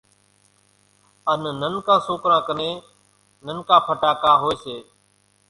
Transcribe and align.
ان 1.31 1.41
ننڪان 1.61 1.99
سوڪران 2.07 2.41
ڪنين 2.47 2.75
ننڪا 3.45 3.77
ڦٽاڪا 3.85 4.31
ھوئي 4.41 4.55
سي 4.63 4.75